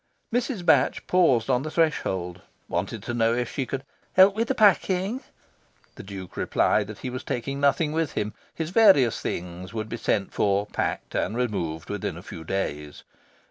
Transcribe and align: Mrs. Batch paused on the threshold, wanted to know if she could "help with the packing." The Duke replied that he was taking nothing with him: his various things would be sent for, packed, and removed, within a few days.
Mrs. 0.33 0.65
Batch 0.65 1.05
paused 1.05 1.47
on 1.47 1.61
the 1.61 1.69
threshold, 1.69 2.41
wanted 2.67 3.03
to 3.03 3.13
know 3.13 3.35
if 3.35 3.53
she 3.53 3.67
could 3.67 3.83
"help 4.13 4.33
with 4.35 4.47
the 4.47 4.55
packing." 4.55 5.21
The 5.93 6.01
Duke 6.01 6.35
replied 6.35 6.87
that 6.87 6.97
he 7.05 7.11
was 7.11 7.23
taking 7.23 7.59
nothing 7.59 7.91
with 7.91 8.13
him: 8.13 8.33
his 8.55 8.71
various 8.71 9.21
things 9.21 9.75
would 9.75 9.89
be 9.89 9.97
sent 9.97 10.33
for, 10.33 10.65
packed, 10.65 11.13
and 11.13 11.37
removed, 11.37 11.91
within 11.91 12.17
a 12.17 12.23
few 12.23 12.43
days. 12.43 13.03